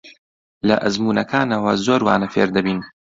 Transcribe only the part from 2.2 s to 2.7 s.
فێر